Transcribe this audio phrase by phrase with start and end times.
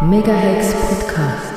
[0.00, 1.54] Megahex Podcast.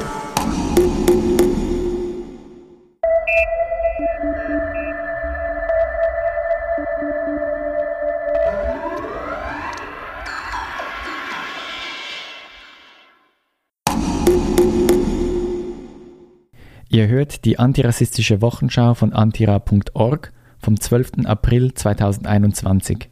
[16.89, 21.25] Ihr hört die antirassistische Wochenschau von antira.org vom 12.
[21.25, 23.07] April 2021.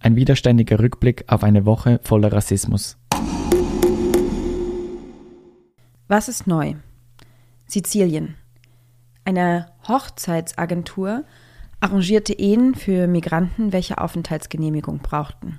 [0.00, 2.98] Ein widerständiger Rückblick auf eine Woche voller Rassismus.
[6.08, 6.74] Was ist neu?
[7.66, 8.36] Sizilien.
[9.24, 11.24] Eine Hochzeitsagentur
[11.80, 15.58] arrangierte Ehen für Migranten, welche Aufenthaltsgenehmigung brauchten.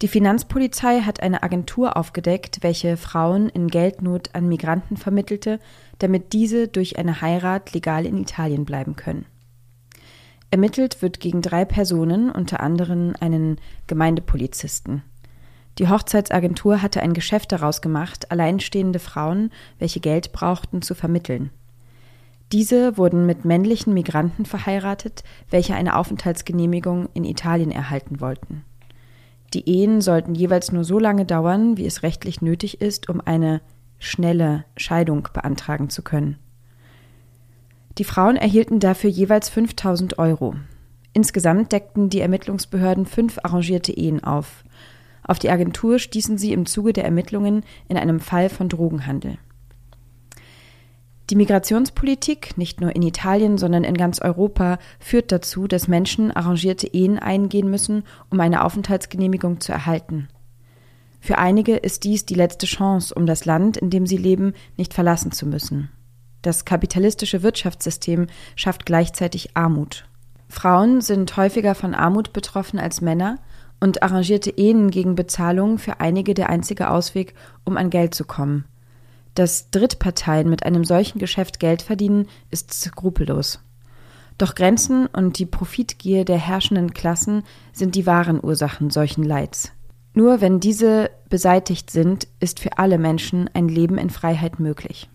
[0.00, 5.60] Die Finanzpolizei hat eine Agentur aufgedeckt, welche Frauen in Geldnot an Migranten vermittelte,
[5.98, 9.26] damit diese durch eine Heirat legal in Italien bleiben können.
[10.50, 15.02] Ermittelt wird gegen drei Personen, unter anderem einen Gemeindepolizisten.
[15.80, 21.48] Die Hochzeitsagentur hatte ein Geschäft daraus gemacht, alleinstehende Frauen, welche Geld brauchten, zu vermitteln.
[22.52, 28.62] Diese wurden mit männlichen Migranten verheiratet, welche eine Aufenthaltsgenehmigung in Italien erhalten wollten.
[29.54, 33.62] Die Ehen sollten jeweils nur so lange dauern, wie es rechtlich nötig ist, um eine
[33.98, 36.38] schnelle Scheidung beantragen zu können.
[37.96, 40.56] Die Frauen erhielten dafür jeweils 5000 Euro.
[41.14, 44.62] Insgesamt deckten die Ermittlungsbehörden fünf arrangierte Ehen auf.
[45.22, 49.38] Auf die Agentur stießen sie im Zuge der Ermittlungen in einem Fall von Drogenhandel.
[51.30, 56.88] Die Migrationspolitik, nicht nur in Italien, sondern in ganz Europa, führt dazu, dass Menschen arrangierte
[56.88, 60.28] Ehen eingehen müssen, um eine Aufenthaltsgenehmigung zu erhalten.
[61.20, 64.92] Für einige ist dies die letzte Chance, um das Land, in dem sie leben, nicht
[64.92, 65.90] verlassen zu müssen.
[66.42, 68.26] Das kapitalistische Wirtschaftssystem
[68.56, 70.06] schafft gleichzeitig Armut.
[70.48, 73.38] Frauen sind häufiger von Armut betroffen als Männer
[73.80, 78.66] und arrangierte Ehen gegen Bezahlung für einige der einzige Ausweg, um an Geld zu kommen.
[79.34, 83.60] Dass Drittparteien mit einem solchen Geschäft Geld verdienen, ist skrupellos.
[84.38, 87.42] Doch Grenzen und die Profitgier der herrschenden Klassen
[87.72, 89.72] sind die wahren Ursachen solchen Leids.
[90.14, 95.08] Nur wenn diese beseitigt sind, ist für alle Menschen ein Leben in Freiheit möglich.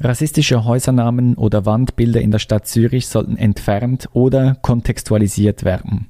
[0.00, 6.06] Rassistische Häusernamen oder Wandbilder in der Stadt Zürich sollten entfernt oder kontextualisiert werden.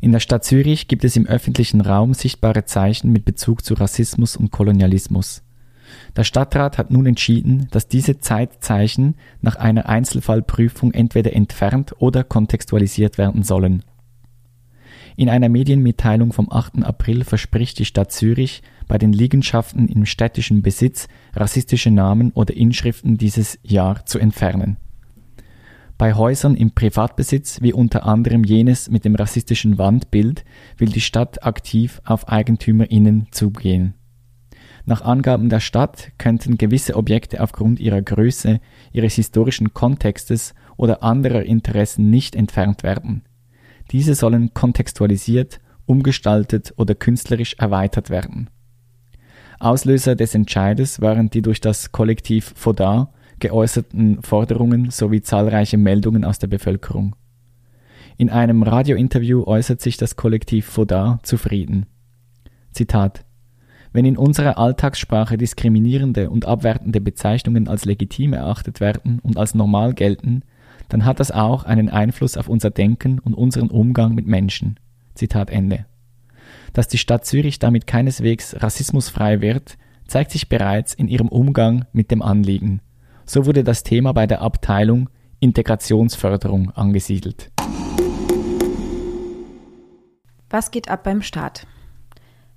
[0.00, 4.36] In der Stadt Zürich gibt es im öffentlichen Raum sichtbare Zeichen mit Bezug zu Rassismus
[4.36, 5.42] und Kolonialismus.
[6.16, 13.18] Der Stadtrat hat nun entschieden, dass diese Zeitzeichen nach einer Einzelfallprüfung entweder entfernt oder kontextualisiert
[13.18, 13.82] werden sollen.
[15.18, 16.84] In einer Medienmitteilung vom 8.
[16.84, 23.18] April verspricht die Stadt Zürich, bei den Liegenschaften im städtischen Besitz rassistische Namen oder Inschriften
[23.18, 24.76] dieses Jahr zu entfernen
[25.98, 30.44] bei Häusern im Privatbesitz, wie unter anderem jenes mit dem rassistischen Wandbild,
[30.76, 33.94] will die Stadt aktiv auf EigentümerInnen zugehen.
[34.86, 38.60] Nach Angaben der Stadt könnten gewisse Objekte aufgrund ihrer Größe,
[38.92, 43.24] ihres historischen Kontextes oder anderer Interessen nicht entfernt werden.
[43.90, 48.50] Diese sollen kontextualisiert, umgestaltet oder künstlerisch erweitert werden.
[49.58, 56.38] Auslöser des Entscheides waren die durch das Kollektiv Fodar geäußerten Forderungen sowie zahlreiche Meldungen aus
[56.38, 57.16] der Bevölkerung.
[58.16, 61.86] In einem Radiointerview äußert sich das Kollektiv Fodar zufrieden.
[62.72, 63.24] Zitat
[63.92, 69.94] Wenn in unserer Alltagssprache diskriminierende und abwertende Bezeichnungen als legitim erachtet werden und als normal
[69.94, 70.42] gelten,
[70.88, 74.78] dann hat das auch einen Einfluss auf unser Denken und unseren Umgang mit Menschen.
[75.14, 75.86] Zitat Ende.
[76.72, 82.10] Dass die Stadt Zürich damit keineswegs rassismusfrei wird, zeigt sich bereits in ihrem Umgang mit
[82.10, 82.80] dem Anliegen.
[83.26, 85.10] So wurde das Thema bei der Abteilung
[85.40, 87.50] Integrationsförderung angesiedelt.
[90.50, 91.66] Was geht ab beim Staat?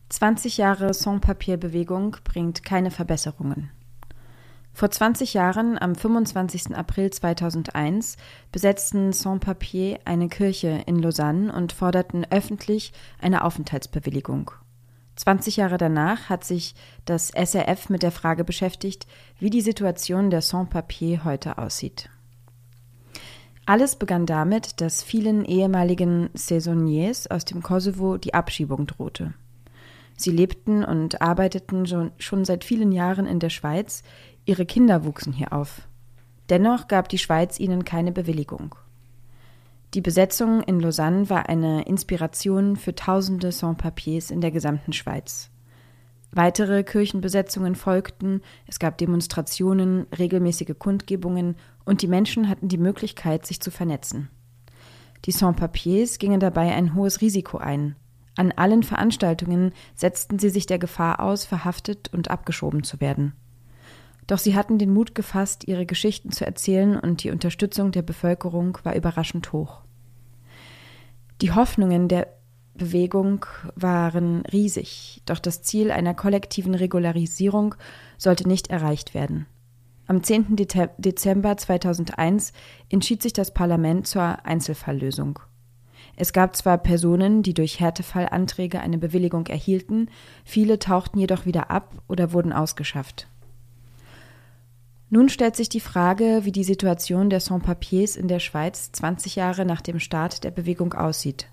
[0.09, 3.69] 20 Jahre Sans-Papier-Bewegung bringt keine Verbesserungen.
[4.81, 6.75] Vor 20 Jahren, am 25.
[6.75, 8.17] April 2001,
[8.51, 12.91] besetzten Sans-Papier eine Kirche in Lausanne und forderten öffentlich
[13.21, 14.49] eine Aufenthaltsbewilligung.
[15.17, 16.73] 20 Jahre danach hat sich
[17.05, 19.05] das SRF mit der Frage beschäftigt,
[19.37, 22.09] wie die Situation der Sans-Papier heute aussieht.
[23.67, 29.35] Alles begann damit, dass vielen ehemaligen Saisonniers aus dem Kosovo die Abschiebung drohte.
[30.21, 34.03] Sie lebten und arbeiteten schon seit vielen Jahren in der Schweiz,
[34.45, 35.87] ihre Kinder wuchsen hier auf.
[36.49, 38.75] Dennoch gab die Schweiz ihnen keine Bewilligung.
[39.93, 45.49] Die Besetzung in Lausanne war eine Inspiration für tausende Sans-Papiers in der gesamten Schweiz.
[46.31, 53.59] Weitere Kirchenbesetzungen folgten, es gab Demonstrationen, regelmäßige Kundgebungen und die Menschen hatten die Möglichkeit, sich
[53.59, 54.29] zu vernetzen.
[55.25, 57.97] Die Sans-Papiers gingen dabei ein hohes Risiko ein.
[58.37, 63.33] An allen Veranstaltungen setzten sie sich der Gefahr aus, verhaftet und abgeschoben zu werden.
[64.31, 68.77] Doch sie hatten den Mut gefasst, ihre Geschichten zu erzählen, und die Unterstützung der Bevölkerung
[68.83, 69.81] war überraschend hoch.
[71.41, 72.27] Die Hoffnungen der
[72.73, 73.45] Bewegung
[73.75, 77.75] waren riesig, doch das Ziel einer kollektiven Regularisierung
[78.17, 79.47] sollte nicht erreicht werden.
[80.07, 80.55] Am 10.
[80.97, 82.53] Dezember 2001
[82.87, 85.39] entschied sich das Parlament zur Einzelfalllösung.
[86.15, 90.09] Es gab zwar Personen, die durch Härtefallanträge eine Bewilligung erhielten,
[90.45, 93.27] viele tauchten jedoch wieder ab oder wurden ausgeschafft.
[95.13, 99.65] Nun stellt sich die Frage, wie die Situation der Sans-Papiers in der Schweiz 20 Jahre
[99.65, 101.47] nach dem Start der Bewegung aussieht.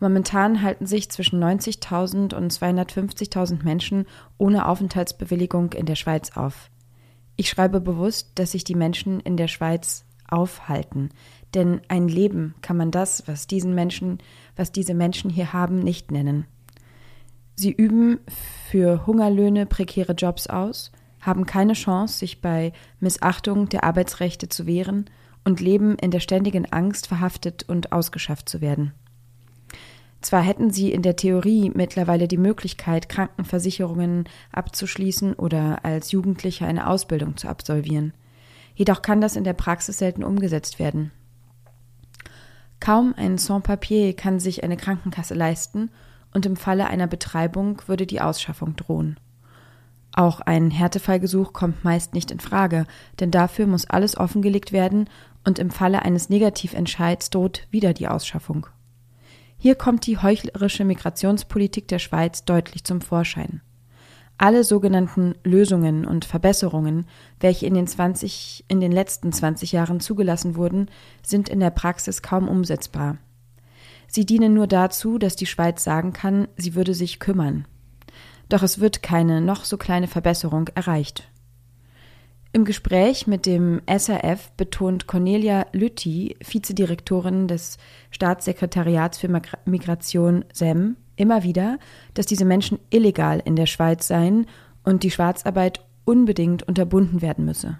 [0.00, 4.06] Momentan halten sich zwischen 90.000 und 250.000 Menschen
[4.38, 6.70] ohne Aufenthaltsbewilligung in der Schweiz auf.
[7.36, 11.10] Ich schreibe bewusst, dass sich die Menschen in der Schweiz aufhalten,
[11.52, 14.16] denn ein Leben kann man das, was diesen Menschen,
[14.56, 16.46] was diese Menschen hier haben, nicht nennen.
[17.54, 18.20] Sie üben
[18.70, 20.90] für Hungerlöhne prekäre Jobs aus,
[21.22, 25.08] haben keine Chance, sich bei Missachtung der Arbeitsrechte zu wehren
[25.44, 28.92] und leben in der ständigen Angst, verhaftet und ausgeschafft zu werden.
[30.20, 36.86] Zwar hätten sie in der Theorie mittlerweile die Möglichkeit, Krankenversicherungen abzuschließen oder als Jugendliche eine
[36.86, 38.12] Ausbildung zu absolvieren.
[38.74, 41.10] Jedoch kann das in der Praxis selten umgesetzt werden.
[42.78, 45.90] Kaum ein Sans-Papier kann sich eine Krankenkasse leisten
[46.32, 49.18] und im Falle einer Betreibung würde die Ausschaffung drohen.
[50.14, 52.86] Auch ein Härtefallgesuch kommt meist nicht in Frage,
[53.18, 55.08] denn dafür muss alles offengelegt werden
[55.44, 58.66] und im Falle eines Negativentscheids droht wieder die Ausschaffung.
[59.56, 63.62] Hier kommt die heuchlerische Migrationspolitik der Schweiz deutlich zum Vorschein.
[64.36, 67.06] Alle sogenannten Lösungen und Verbesserungen,
[67.38, 70.90] welche in den, 20, in den letzten 20 Jahren zugelassen wurden,
[71.22, 73.18] sind in der Praxis kaum umsetzbar.
[74.08, 77.66] Sie dienen nur dazu, dass die Schweiz sagen kann, sie würde sich kümmern.
[78.52, 81.26] Doch es wird keine noch so kleine Verbesserung erreicht.
[82.52, 87.78] Im Gespräch mit dem SRF betont Cornelia Lütti, Vizedirektorin des
[88.10, 89.30] Staatssekretariats für
[89.64, 91.78] Migration SEM, immer wieder,
[92.12, 94.44] dass diese Menschen illegal in der Schweiz seien
[94.84, 97.78] und die Schwarzarbeit unbedingt unterbunden werden müsse.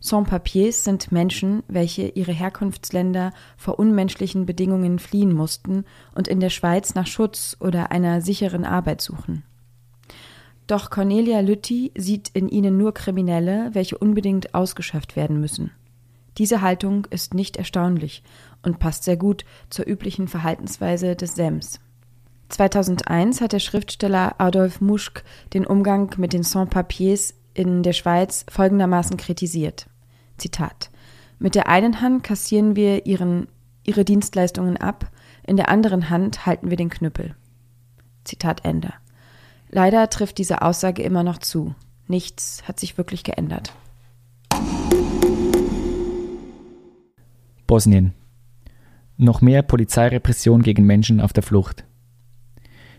[0.00, 6.94] Sans-Papiers sind Menschen, welche ihre Herkunftsländer vor unmenschlichen Bedingungen fliehen mussten und in der Schweiz
[6.94, 9.44] nach Schutz oder einer sicheren Arbeit suchen.
[10.66, 15.72] Doch Cornelia Lütti sieht in ihnen nur Kriminelle, welche unbedingt ausgeschafft werden müssen.
[16.38, 18.22] Diese Haltung ist nicht erstaunlich
[18.62, 21.80] und passt sehr gut zur üblichen Verhaltensweise des SEMS.
[22.48, 29.16] 2001 hat der Schriftsteller Adolf Muschk den Umgang mit den Sans-Papiers in der Schweiz folgendermaßen
[29.16, 29.86] kritisiert.
[30.38, 30.90] Zitat:
[31.38, 33.48] Mit der einen Hand kassieren wir ihren,
[33.84, 35.10] ihre Dienstleistungen ab,
[35.46, 37.34] in der anderen Hand halten wir den Knüppel.
[38.24, 38.92] Zitat Ende.
[39.74, 41.74] Leider trifft diese Aussage immer noch zu.
[42.06, 43.72] Nichts hat sich wirklich geändert.
[47.66, 48.12] Bosnien.
[49.16, 51.84] Noch mehr Polizeirepression gegen Menschen auf der Flucht.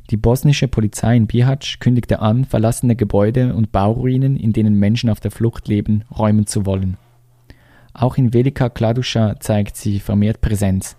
[0.09, 5.19] Die bosnische Polizei in Bihać kündigte an, verlassene Gebäude und Bauruinen, in denen Menschen auf
[5.19, 6.97] der Flucht leben, räumen zu wollen.
[7.93, 10.97] Auch in Velika Kladuša zeigt sie vermehrt Präsenz.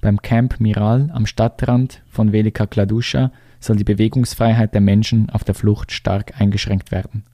[0.00, 5.54] Beim Camp Miral am Stadtrand von Velika Kladuša soll die Bewegungsfreiheit der Menschen auf der
[5.54, 7.24] Flucht stark eingeschränkt werden.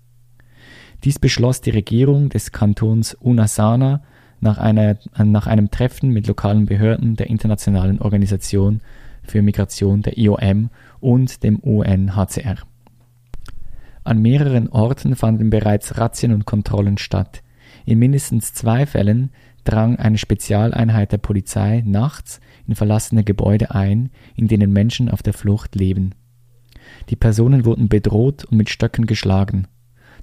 [1.04, 4.02] Dies beschloss die Regierung des Kantons Unasana
[4.40, 8.80] nach, einer, nach einem Treffen mit lokalen Behörden der Internationalen Organisation
[9.22, 12.56] für Migration der IOM und dem UNHCR.
[14.04, 17.42] An mehreren Orten fanden bereits Razzien und Kontrollen statt.
[17.86, 19.30] In mindestens zwei Fällen
[19.64, 25.32] drang eine Spezialeinheit der Polizei nachts in verlassene Gebäude ein, in denen Menschen auf der
[25.32, 26.14] Flucht leben.
[27.08, 29.66] Die Personen wurden bedroht und mit Stöcken geschlagen.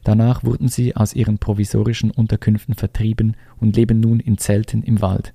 [0.03, 5.33] Danach wurden sie aus ihren provisorischen Unterkünften vertrieben und leben nun in Zelten im Wald.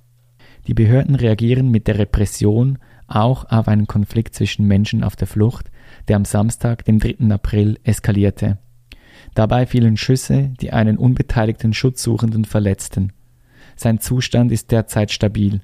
[0.67, 5.71] Die Behörden reagieren mit der Repression auch auf einen Konflikt zwischen Menschen auf der Flucht,
[6.09, 7.31] der am Samstag, dem 3.
[7.31, 8.57] April, eskalierte.
[9.33, 13.13] Dabei fielen Schüsse, die einen unbeteiligten Schutzsuchenden verletzten.
[13.77, 15.61] Sein Zustand ist derzeit stabil.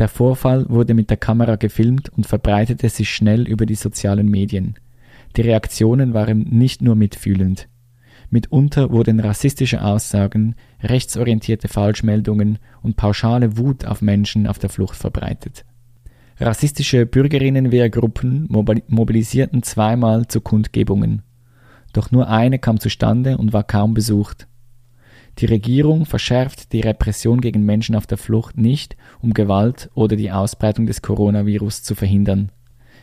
[0.00, 4.76] Der Vorfall wurde mit der Kamera gefilmt und verbreitete sich schnell über die sozialen Medien.
[5.36, 7.68] Die Reaktionen waren nicht nur mitfühlend.
[8.30, 15.66] Mitunter wurden rassistische Aussagen, rechtsorientierte Falschmeldungen und pauschale Wut auf Menschen auf der Flucht verbreitet.
[16.38, 18.48] Rassistische Bürgerinnenwehrgruppen
[18.88, 21.20] mobilisierten zweimal zu Kundgebungen.
[21.92, 24.46] Doch nur eine kam zustande und war kaum besucht.
[25.40, 30.30] Die Regierung verschärft die Repression gegen Menschen auf der Flucht nicht, um Gewalt oder die
[30.30, 32.52] Ausbreitung des Coronavirus zu verhindern.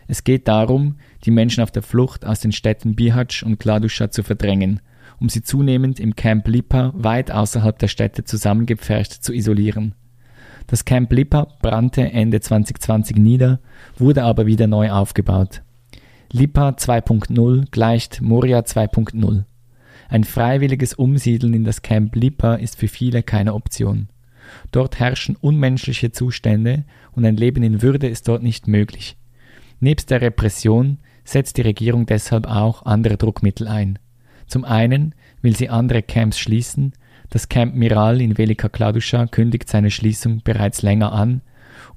[0.07, 4.21] Es geht darum, die Menschen auf der Flucht aus den Städten Bihać und Kladuscha zu
[4.21, 4.81] verdrängen,
[5.19, 9.95] um sie zunehmend im Camp Lipa weit außerhalb der Städte zusammengepfercht zu isolieren.
[10.67, 13.59] Das Camp Lipa brannte Ende 2020 nieder,
[13.97, 15.63] wurde aber wieder neu aufgebaut.
[16.31, 19.45] Lipa 2.0 gleicht Moria 2.0.
[20.09, 24.09] Ein freiwilliges Umsiedeln in das Camp Lipa ist für viele keine Option.
[24.71, 29.17] Dort herrschen unmenschliche Zustände und ein Leben in Würde ist dort nicht möglich.
[29.79, 33.99] Nebst der Repression setzt die Regierung deshalb auch andere Druckmittel ein.
[34.47, 36.93] Zum einen will sie andere Camps schließen,
[37.29, 41.41] das Camp Miral in Velika Kladuscha kündigt seine Schließung bereits länger an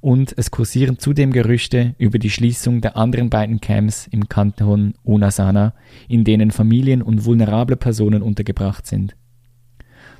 [0.01, 5.73] und es kursieren zudem Gerüchte über die Schließung der anderen beiden Camps im Kanton Unasana,
[6.07, 9.15] in denen Familien und vulnerable Personen untergebracht sind.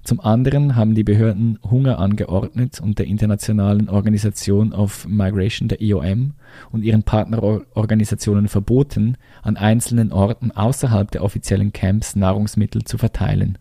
[0.04, 6.34] Zum anderen haben die Behörden Hunger angeordnet und der Internationalen Organisation of Migration, der IOM,
[6.72, 13.60] und ihren Partnerorganisationen verboten, an einzelnen Orten außerhalb der offiziellen Camps Nahrungsmittel zu verteilen.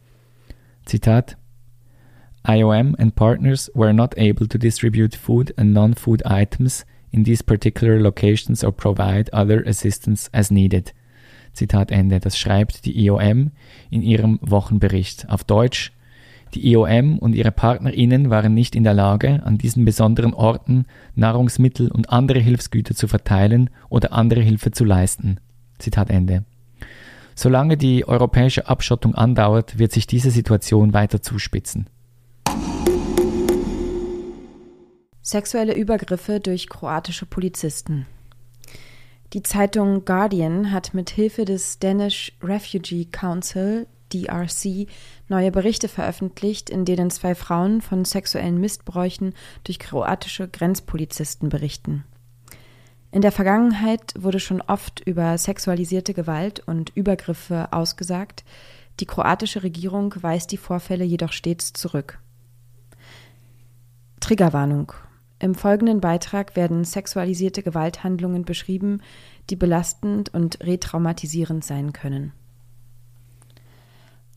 [0.86, 1.36] Zitat
[2.46, 8.00] IOM and partners were not able to distribute food and non-food items in these particular
[8.00, 10.92] locations or provide other assistance as needed.
[11.52, 12.20] Zitat Ende.
[12.20, 13.50] Das schreibt die IOM
[13.90, 15.28] in ihrem Wochenbericht.
[15.28, 15.92] Auf Deutsch
[16.54, 21.90] die IOM und ihre PartnerInnen waren nicht in der Lage, an diesen besonderen Orten Nahrungsmittel
[21.90, 25.38] und andere Hilfsgüter zu verteilen oder andere Hilfe zu leisten.
[25.78, 26.44] Zitat Ende.
[27.36, 31.86] Solange die europäische Abschottung andauert, wird sich diese Situation weiter zuspitzen.
[35.22, 38.06] Sexuelle Übergriffe durch kroatische Polizisten.
[39.32, 44.88] Die Zeitung Guardian hat mit Hilfe des Danish Refugee Council DRC
[45.28, 52.04] neue Berichte veröffentlicht, in denen zwei Frauen von sexuellen Missbräuchen durch kroatische Grenzpolizisten berichten.
[53.12, 58.44] In der Vergangenheit wurde schon oft über sexualisierte Gewalt und Übergriffe ausgesagt,
[59.00, 62.20] die kroatische Regierung weist die Vorfälle jedoch stets zurück.
[64.20, 64.92] Triggerwarnung.
[65.40, 69.00] Im folgenden Beitrag werden sexualisierte Gewalthandlungen beschrieben,
[69.48, 72.32] die belastend und retraumatisierend sein können.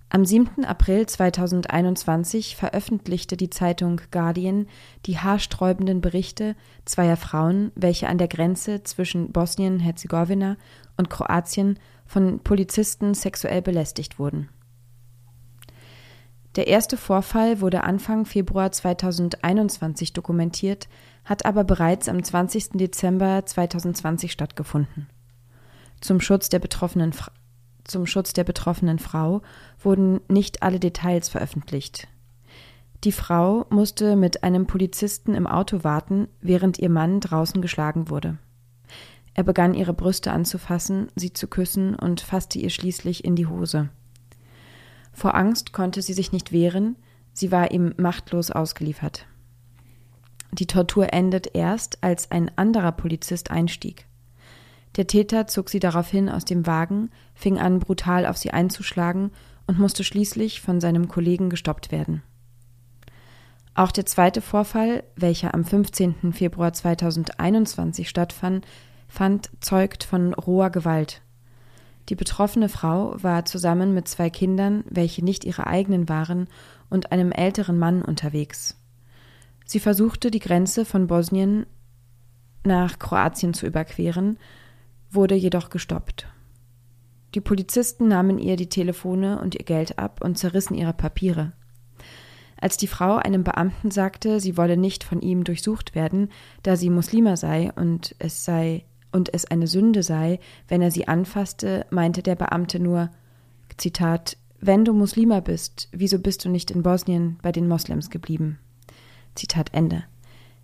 [0.08, 0.64] Am 7.
[0.64, 4.68] April 2021 veröffentlichte die Zeitung Guardian
[5.06, 6.56] die haarsträubenden Berichte
[6.86, 10.56] zweier Frauen, welche an der Grenze zwischen Bosnien-Herzegowina
[10.98, 14.50] und Kroatien von Polizisten sexuell belästigt wurden.
[16.56, 20.88] Der erste Vorfall wurde Anfang Februar 2021 dokumentiert,
[21.26, 22.74] hat aber bereits am 20.
[22.74, 25.08] Dezember 2020 stattgefunden.
[26.00, 27.14] Zum Schutz der betroffenen
[27.86, 29.42] zum Schutz der betroffenen Frau
[29.80, 32.08] wurden nicht alle Details veröffentlicht.
[33.04, 38.38] Die Frau musste mit einem Polizisten im Auto warten, während ihr Mann draußen geschlagen wurde.
[39.34, 43.90] Er begann ihre Brüste anzufassen, sie zu küssen und fasste ihr schließlich in die Hose.
[45.14, 46.98] Vor Angst konnte sie sich nicht wehren,
[47.32, 49.26] sie war ihm machtlos ausgeliefert.
[50.52, 54.06] Die Tortur endet erst, als ein anderer Polizist einstieg.
[54.98, 59.32] Der Täter zog sie daraufhin aus dem Wagen, fing an, brutal auf sie einzuschlagen
[59.66, 62.22] und musste schließlich von seinem Kollegen gestoppt werden.
[63.74, 66.34] Auch der zweite Vorfall, welcher am 15.
[66.34, 68.68] Februar 2021 stattfand,
[69.08, 71.23] fand, zeugt von roher Gewalt.
[72.10, 76.48] Die betroffene Frau war zusammen mit zwei Kindern, welche nicht ihre eigenen waren,
[76.90, 78.80] und einem älteren Mann unterwegs.
[79.66, 81.66] Sie versuchte, die Grenze von Bosnien
[82.64, 84.38] nach Kroatien zu überqueren,
[85.10, 86.28] wurde jedoch gestoppt.
[87.36, 91.54] Die Polizisten nahmen ihr die Telefone und ihr Geld ab und zerrissen ihre Papiere.
[92.60, 96.30] Als die Frau einem Beamten sagte, sie wolle nicht von ihm durchsucht werden,
[96.62, 101.08] da sie Muslima sei und es sei und es eine Sünde sei, wenn er sie
[101.08, 103.10] anfasste, meinte der Beamte nur
[103.78, 108.60] Zitat Wenn du Muslima bist, wieso bist du nicht in Bosnien bei den Moslems geblieben?
[109.36, 110.04] Zitat Ende.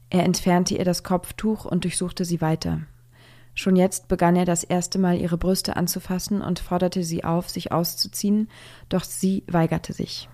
[0.10, 2.82] Er entfernte ihr das Kopftuch und durchsuchte sie weiter.
[3.54, 7.72] Schon jetzt begann er das erste Mal ihre Brüste anzufassen und forderte sie auf, sich
[7.72, 8.50] auszuziehen,
[8.90, 10.30] doch sie weigerte sich.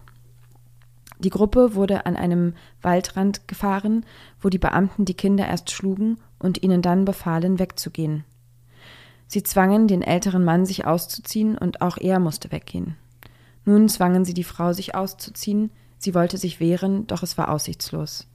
[1.19, 4.05] Die Gruppe wurde an einem Waldrand gefahren,
[4.41, 8.25] wo die Beamten die Kinder erst schlugen und ihnen dann befahlen, wegzugehen.
[9.27, 12.95] Sie zwangen den älteren Mann, sich auszuziehen, und auch er musste weggehen.
[13.63, 18.27] Nun zwangen sie die Frau, sich auszuziehen, sie wollte sich wehren, doch es war aussichtslos.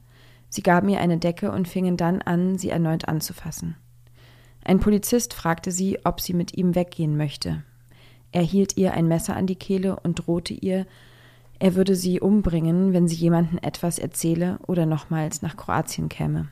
[0.49, 3.77] Sie gaben ihr eine Decke und fingen dann an, sie erneut anzufassen.
[4.65, 7.63] Ein Polizist fragte sie, ob sie mit ihm weggehen möchte.
[8.33, 10.85] Er hielt ihr ein Messer an die Kehle und drohte ihr,
[11.61, 16.47] er würde sie umbringen, wenn sie jemanden etwas erzähle oder nochmals nach Kroatien käme.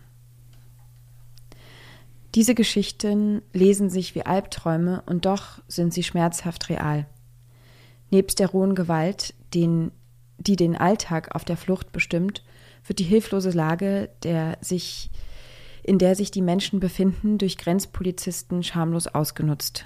[2.36, 7.08] Diese Geschichten lesen sich wie Albträume und doch sind sie schmerzhaft real.
[8.12, 9.90] Nebst der rohen Gewalt, den,
[10.38, 12.44] die den Alltag auf der Flucht bestimmt,
[12.86, 15.10] wird die hilflose Lage, der sich,
[15.82, 19.86] in der sich die Menschen befinden, durch Grenzpolizisten schamlos ausgenutzt.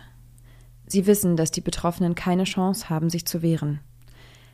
[0.85, 3.79] Sie wissen, dass die Betroffenen keine Chance haben, sich zu wehren.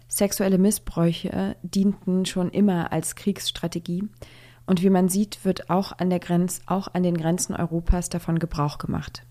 [0.09, 4.09] Sexuelle Missbräuche dienten schon immer als Kriegsstrategie,
[4.65, 8.37] und wie man sieht, wird auch an der Grenz, auch an den Grenzen Europas davon
[8.37, 9.23] Gebrauch gemacht.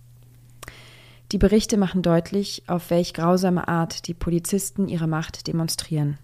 [1.30, 6.18] Die Berichte machen deutlich, auf welch grausame Art die Polizisten ihre Macht demonstrieren.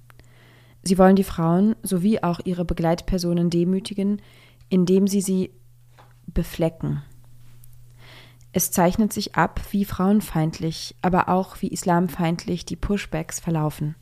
[0.82, 4.20] Sie wollen die Frauen sowie auch ihre Begleitpersonen demütigen,
[4.68, 5.52] indem sie sie
[6.26, 7.02] beflecken.
[8.52, 13.94] Es zeichnet sich ab, wie frauenfeindlich, aber auch wie islamfeindlich die Pushbacks verlaufen.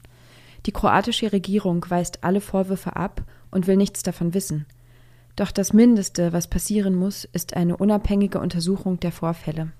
[0.66, 4.66] Die kroatische Regierung weist alle Vorwürfe ab und will nichts davon wissen.
[5.35, 9.73] Doch das Mindeste, was passieren muss, ist eine unabhängige Untersuchung der Vorfälle.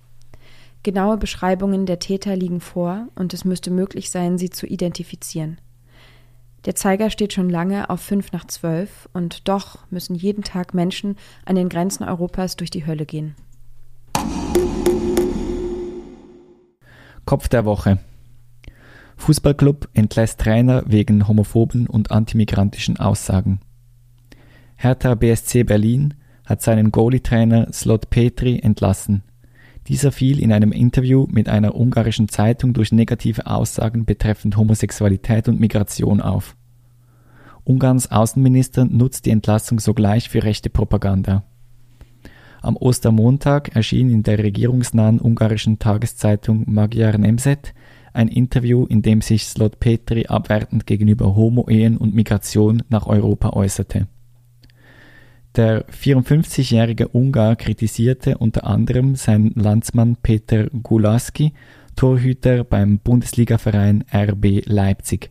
[0.82, 5.60] Genaue Beschreibungen der Täter liegen vor und es müsste möglich sein, sie zu identifizieren.
[6.64, 11.16] Der Zeiger steht schon lange auf fünf nach zwölf und doch müssen jeden Tag Menschen
[11.44, 13.36] an den Grenzen Europas durch die Hölle gehen.
[17.24, 17.98] Kopf der Woche.
[19.23, 23.61] Fußballclub entlässt Trainer wegen homophoben und antimigrantischen Aussagen.
[24.75, 26.14] Hertha BSC Berlin
[26.45, 29.23] hat seinen Goalie-Trainer Slot Petri entlassen.
[29.87, 35.61] Dieser fiel in einem Interview mit einer ungarischen Zeitung durch negative Aussagen betreffend Homosexualität und
[35.61, 36.57] Migration auf.
[37.62, 41.45] Ungarns Außenminister nutzt die Entlassung sogleich für rechte Propaganda.
[42.61, 47.73] Am Ostermontag erschien in der regierungsnahen ungarischen Tageszeitung Magyar Nemzet
[48.12, 54.07] ein Interview, in dem sich Slot Petri abwertend gegenüber Homo-Ehen und Migration nach Europa äußerte.
[55.57, 61.52] Der 54-jährige Ungar kritisierte unter anderem seinen Landsmann Peter Gulaski,
[61.95, 65.30] Torhüter beim Bundesligaverein RB Leipzig.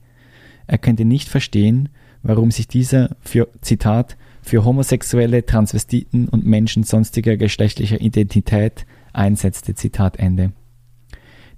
[0.68, 1.90] Er könnte nicht verstehen,
[2.22, 10.18] warum sich dieser für, Zitat, für Homosexuelle, Transvestiten und Menschen sonstiger geschlechtlicher Identität einsetzte, Zitat
[10.18, 10.52] Ende.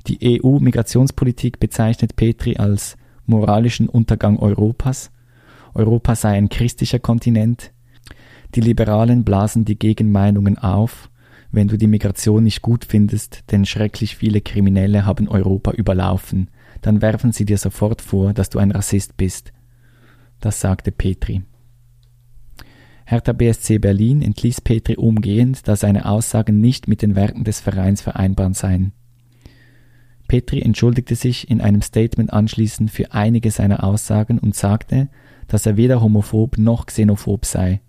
[0.08, 5.12] Die EU-Migrationspolitik bezeichnet Petri als moralischen Untergang Europas.
[5.74, 7.72] Europa sei ein christlicher Kontinent,
[8.56, 11.10] die Liberalen blasen die Gegenmeinungen auf,
[11.52, 16.50] wenn du die Migration nicht gut findest, denn schrecklich viele Kriminelle haben Europa überlaufen,
[16.82, 19.54] dann werfen sie dir sofort vor, dass du ein Rassist bist.
[20.40, 21.44] Das sagte Petri.
[23.06, 28.02] Hertha BSC Berlin entließ Petri umgehend, da seine Aussagen nicht mit den Werten des Vereins
[28.02, 28.94] vereinbar seien.
[30.34, 35.08] Petri entschuldigte sich in einem Statement anschließend für einige seiner Aussagen und sagte,
[35.48, 37.82] dass er weder homophob noch xenophob sei.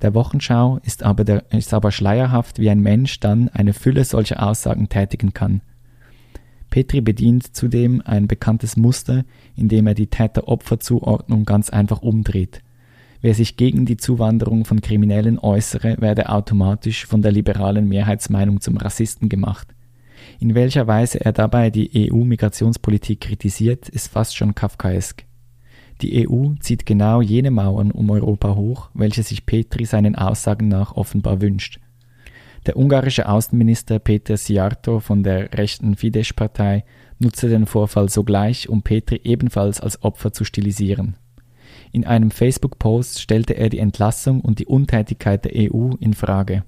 [0.00, 4.40] Der Wochenschau ist aber, der, ist aber schleierhaft, wie ein Mensch dann eine Fülle solcher
[4.40, 5.62] Aussagen tätigen kann.
[6.70, 9.24] Petri bedient zudem ein bekanntes Muster,
[9.56, 12.62] indem er die Täter-Opfer-Zuordnung ganz einfach umdreht.
[13.20, 18.76] Wer sich gegen die Zuwanderung von Kriminellen äußere, werde automatisch von der liberalen Mehrheitsmeinung zum
[18.76, 19.74] Rassisten gemacht.
[20.38, 25.24] In welcher Weise er dabei die EU-Migrationspolitik kritisiert, ist fast schon kafkaesk.
[26.00, 30.92] Die EU zieht genau jene Mauern um Europa hoch, welche sich Petri seinen Aussagen nach
[30.92, 31.78] offenbar wünscht.
[32.66, 36.84] Der ungarische Außenminister Peter Siarto von der rechten Fidesz-Partei
[37.18, 41.16] nutzte den Vorfall sogleich, um Petri ebenfalls als Opfer zu stilisieren.
[41.92, 46.64] In einem Facebook-Post stellte er die Entlassung und die Untätigkeit der EU in Frage.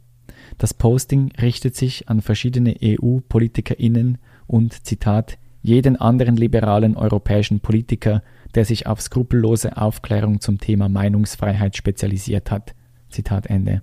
[0.59, 8.23] Das Posting richtet sich an verschiedene EU-PolitikerInnen und, Zitat, jeden anderen liberalen europäischen Politiker,
[8.55, 12.75] der sich auf skrupellose Aufklärung zum Thema Meinungsfreiheit spezialisiert hat.
[13.09, 13.83] Zitat Ende.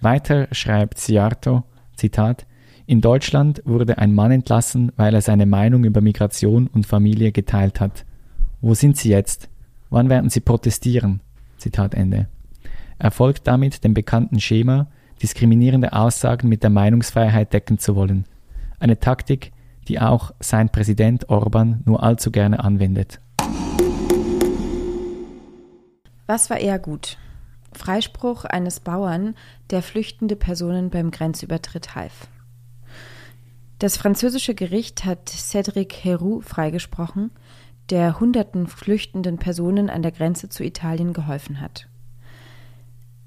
[0.00, 1.64] Weiter schreibt Siarto,
[1.96, 2.46] Zitat,
[2.86, 7.78] in Deutschland wurde ein Mann entlassen, weil er seine Meinung über Migration und Familie geteilt
[7.78, 8.04] hat.
[8.60, 9.48] Wo sind Sie jetzt?
[9.90, 11.20] Wann werden Sie protestieren?
[11.56, 12.26] Zitat Ende.
[12.98, 14.88] Er folgt damit dem bekannten Schema,
[15.22, 18.24] diskriminierende Aussagen mit der Meinungsfreiheit decken zu wollen.
[18.78, 19.52] Eine Taktik,
[19.88, 23.20] die auch sein Präsident Orban nur allzu gerne anwendet.
[26.26, 27.18] Was war eher gut?
[27.72, 29.34] Freispruch eines Bauern,
[29.70, 32.28] der flüchtende Personen beim Grenzübertritt half.
[33.78, 37.30] Das französische Gericht hat Cédric Heroux freigesprochen,
[37.88, 41.88] der hunderten flüchtenden Personen an der Grenze zu Italien geholfen hat.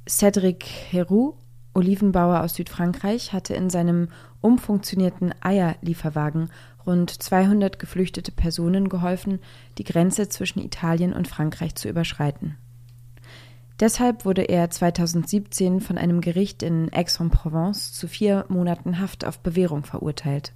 [0.08, 1.36] Cédric Heroux,
[1.74, 4.10] Olivenbauer aus Südfrankreich, hatte in seinem
[4.42, 6.50] umfunktionierten Eierlieferwagen
[6.86, 9.40] rund 200 geflüchtete Personen geholfen,
[9.78, 12.58] die Grenze zwischen Italien und Frankreich zu überschreiten.
[13.80, 19.84] Deshalb wurde er 2017 von einem Gericht in Aix-en-Provence zu vier Monaten Haft auf Bewährung
[19.84, 20.54] verurteilt.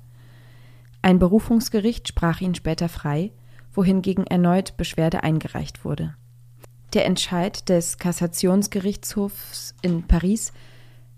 [1.01, 3.31] Ein Berufungsgericht sprach ihn später frei,
[3.73, 6.15] wohingegen erneut Beschwerde eingereicht wurde.
[6.93, 10.53] Der Entscheid des Kassationsgerichtshofs in Paris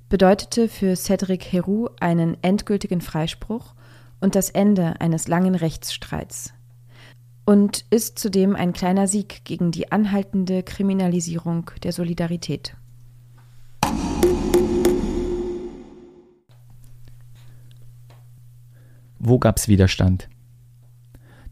[0.09, 3.75] bedeutete für Cédric Heroux einen endgültigen Freispruch
[4.19, 6.53] und das Ende eines langen Rechtsstreits
[7.45, 12.75] und ist zudem ein kleiner Sieg gegen die anhaltende Kriminalisierung der Solidarität.
[19.17, 20.29] Wo gab's Widerstand?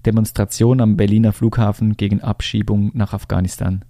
[0.05, 3.83] Demonstration am Berliner Flughafen gegen Abschiebung nach Afghanistan.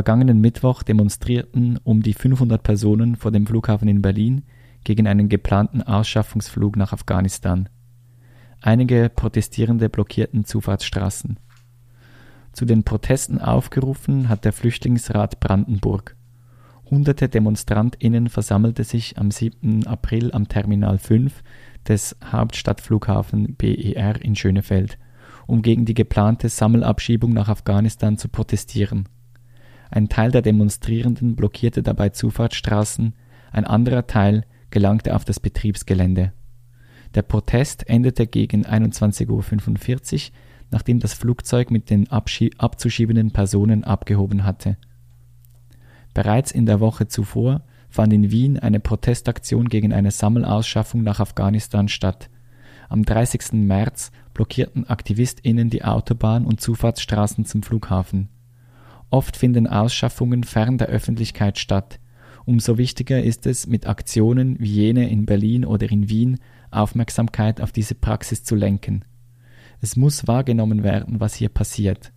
[0.00, 4.44] Vergangenen Mittwoch demonstrierten um die 500 Personen vor dem Flughafen in Berlin
[4.82, 7.68] gegen einen geplanten Ausschaffungsflug nach Afghanistan.
[8.62, 11.38] Einige Protestierende blockierten Zufahrtsstraßen.
[12.54, 16.16] Zu den Protesten aufgerufen hat der Flüchtlingsrat Brandenburg.
[16.90, 19.86] Hunderte DemonstrantInnen versammelte sich am 7.
[19.86, 21.42] April am Terminal 5
[21.86, 24.96] des Hauptstadtflughafen BER in Schönefeld,
[25.46, 29.06] um gegen die geplante Sammelabschiebung nach Afghanistan zu protestieren.
[29.90, 33.14] Ein Teil der Demonstrierenden blockierte dabei Zufahrtsstraßen,
[33.52, 36.32] ein anderer Teil gelangte auf das Betriebsgelände.
[37.14, 40.34] Der Protest endete gegen 21.45 Uhr,
[40.70, 44.76] nachdem das Flugzeug mit den abzuschiebenden Personen abgehoben hatte.
[46.14, 51.88] Bereits in der Woche zuvor fand in Wien eine Protestaktion gegen eine Sammelausschaffung nach Afghanistan
[51.88, 52.30] statt.
[52.88, 53.52] Am 30.
[53.52, 58.28] März blockierten AktivistInnen die Autobahn und Zufahrtsstraßen zum Flughafen.
[59.10, 61.98] Oft finden Ausschaffungen fern der Öffentlichkeit statt.
[62.46, 66.38] Umso wichtiger ist es, mit Aktionen wie jene in Berlin oder in Wien
[66.70, 69.04] Aufmerksamkeit auf diese Praxis zu lenken.
[69.80, 72.12] Es muss wahrgenommen werden, was hier passiert.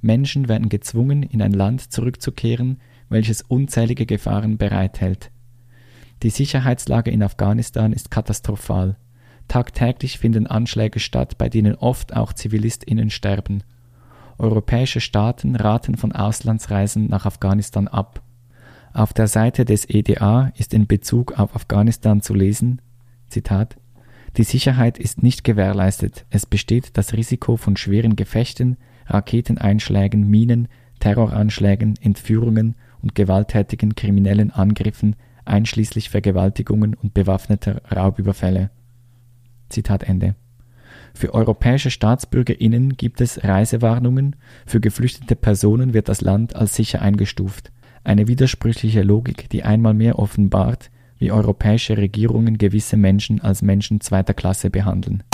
[0.00, 5.30] Menschen werden gezwungen, in ein Land zurückzukehren, welches unzählige Gefahren bereithält.
[6.22, 8.96] Die Sicherheitslage in Afghanistan ist katastrophal.
[9.48, 13.62] Tagtäglich finden Anschläge statt, bei denen oft auch Zivilistinnen sterben.
[14.38, 18.22] Europäische Staaten raten von Auslandsreisen nach Afghanistan ab.
[18.92, 22.80] Auf der Seite des EDA ist in Bezug auf Afghanistan zu lesen,
[23.28, 23.76] Zitat,
[24.36, 26.24] die Sicherheit ist nicht gewährleistet.
[26.30, 30.68] Es besteht das Risiko von schweren Gefechten, Raketeneinschlägen, Minen,
[31.00, 38.70] Terroranschlägen, Entführungen und gewalttätigen kriminellen Angriffen, einschließlich Vergewaltigungen und bewaffneter Raubüberfälle.
[39.68, 40.34] Zitat Ende.
[41.18, 47.72] Für europäische StaatsbürgerInnen gibt es Reisewarnungen, für geflüchtete Personen wird das Land als sicher eingestuft.
[48.04, 54.32] Eine widersprüchliche Logik, die einmal mehr offenbart, wie europäische Regierungen gewisse Menschen als Menschen zweiter
[54.32, 55.24] Klasse behandeln.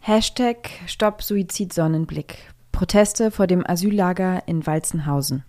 [0.00, 2.52] Hashtag Stopp Suizid Sonnenblick.
[2.72, 5.44] Proteste vor dem Asyllager in Walzenhausen.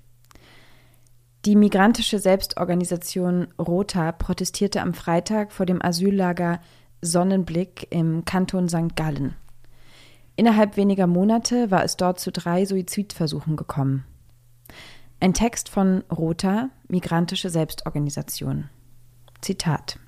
[1.46, 6.60] Die migrantische Selbstorganisation Rota protestierte am Freitag vor dem Asyllager
[7.02, 8.96] Sonnenblick im Kanton St.
[8.96, 9.36] Gallen.
[10.36, 14.06] Innerhalb weniger Monate war es dort zu drei Suizidversuchen gekommen.
[15.20, 18.70] Ein Text von Rota, migrantische Selbstorganisation.
[19.42, 20.00] Zitat.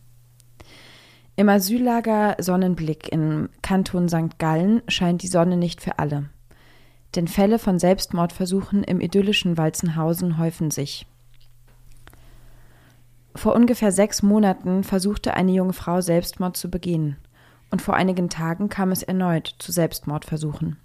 [1.36, 4.38] Im Asyllager Sonnenblick im Kanton St.
[4.38, 6.30] Gallen scheint die Sonne nicht für alle.
[7.16, 11.08] Denn Fälle von Selbstmordversuchen im idyllischen Walzenhausen häufen sich.
[13.36, 17.18] Vor ungefähr sechs Monaten versuchte eine junge Frau Selbstmord zu begehen,
[17.72, 20.78] und vor einigen Tagen kam es erneut zu Selbstmordversuchen.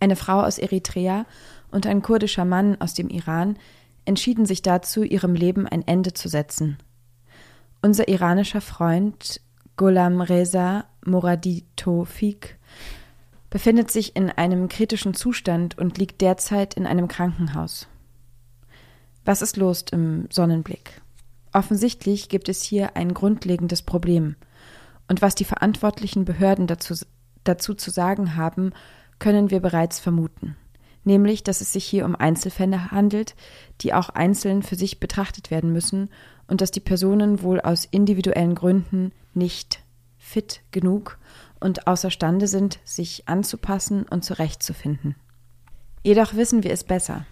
[0.00, 1.24] Eine Frau aus Eritrea
[1.70, 3.56] und ein kurdischer Mann aus dem Iran
[4.04, 6.78] entschieden sich dazu, ihrem Leben ein Ende zu setzen.
[7.82, 9.40] Unser iranischer Freund
[9.76, 12.58] Gholam Reza Moradi Tofik
[13.50, 17.86] befindet sich in einem kritischen Zustand und liegt derzeit in einem Krankenhaus.
[19.24, 21.00] Was ist los im Sonnenblick?
[21.52, 24.36] Offensichtlich gibt es hier ein grundlegendes Problem.
[25.08, 26.94] Und was die verantwortlichen Behörden dazu,
[27.44, 28.72] dazu zu sagen haben,
[29.18, 30.56] können wir bereits vermuten.
[31.04, 33.34] Nämlich, dass es sich hier um Einzelfälle handelt,
[33.80, 36.10] die auch einzeln für sich betrachtet werden müssen
[36.46, 39.82] und dass die Personen wohl aus individuellen Gründen nicht
[40.18, 41.18] fit genug
[41.60, 45.14] und außerstande sind, sich anzupassen und zurechtzufinden.
[46.02, 47.26] Jedoch wissen wir es besser.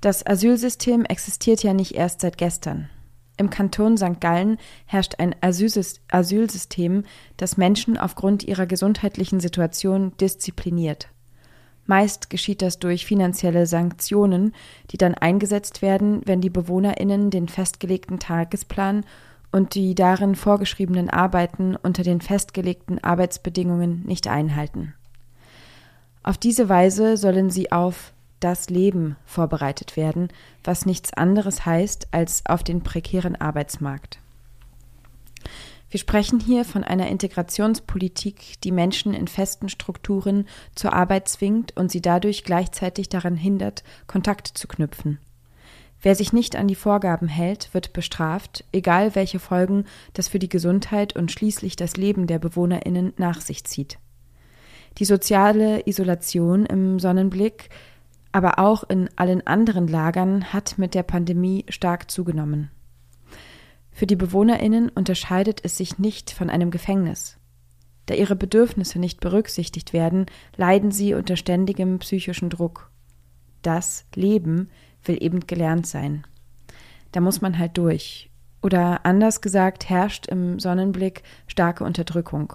[0.00, 2.90] Das Asylsystem existiert ja nicht erst seit gestern.
[3.36, 4.20] Im Kanton St.
[4.20, 7.04] Gallen herrscht ein Asylsystem,
[7.36, 11.08] das Menschen aufgrund ihrer gesundheitlichen Situation diszipliniert.
[11.86, 14.54] Meist geschieht das durch finanzielle Sanktionen,
[14.90, 19.04] die dann eingesetzt werden, wenn die Bewohnerinnen den festgelegten Tagesplan
[19.52, 24.94] und die darin vorgeschriebenen Arbeiten unter den festgelegten Arbeitsbedingungen nicht einhalten.
[26.22, 28.13] Auf diese Weise sollen sie auf
[28.44, 30.28] das Leben vorbereitet werden,
[30.62, 34.18] was nichts anderes heißt als auf den prekären Arbeitsmarkt.
[35.88, 41.90] Wir sprechen hier von einer Integrationspolitik, die Menschen in festen Strukturen zur Arbeit zwingt und
[41.90, 45.20] sie dadurch gleichzeitig daran hindert, Kontakt zu knüpfen.
[46.02, 50.50] Wer sich nicht an die Vorgaben hält, wird bestraft, egal welche Folgen das für die
[50.50, 53.98] Gesundheit und schließlich das Leben der Bewohnerinnen nach sich zieht.
[54.98, 57.70] Die soziale Isolation im Sonnenblick,
[58.34, 62.72] aber auch in allen anderen Lagern hat mit der Pandemie stark zugenommen.
[63.92, 67.38] Für die Bewohnerinnen unterscheidet es sich nicht von einem Gefängnis.
[68.06, 72.90] Da ihre Bedürfnisse nicht berücksichtigt werden, leiden sie unter ständigem psychischen Druck.
[73.62, 74.68] Das Leben
[75.04, 76.26] will eben gelernt sein.
[77.12, 78.32] Da muss man halt durch.
[78.62, 82.54] Oder anders gesagt herrscht im Sonnenblick starke Unterdrückung.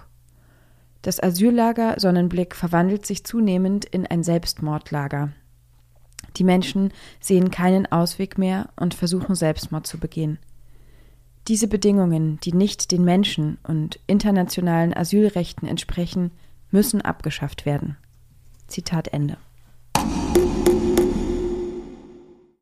[1.00, 5.32] Das Asyllager Sonnenblick verwandelt sich zunehmend in ein Selbstmordlager.
[6.36, 10.38] Die Menschen sehen keinen Ausweg mehr und versuchen Selbstmord zu begehen.
[11.48, 16.30] Diese Bedingungen, die nicht den Menschen und internationalen Asylrechten entsprechen,
[16.70, 17.96] müssen abgeschafft werden.
[18.66, 19.36] Zitat Ende.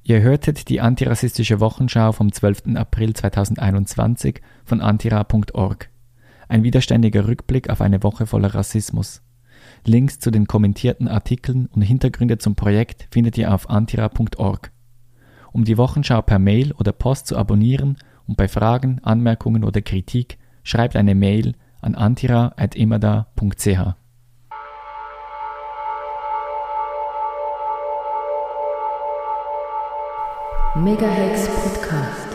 [0.08, 2.76] Ihr hörtet die antirassistische Wochenschau vom 12.
[2.76, 5.90] April 2021 von antira.org.
[6.48, 9.20] Ein widerständiger Rückblick auf eine Woche voller Rassismus.
[9.84, 14.70] Links zu den kommentierten Artikeln und Hintergründe zum Projekt findet ihr auf antira.org.
[15.52, 20.38] Um die Wochenschau per Mail oder Post zu abonnieren und bei Fragen, Anmerkungen oder Kritik
[20.62, 23.94] schreibt eine Mail an antira.imada.ch.
[30.76, 32.27] Megahex Podcast.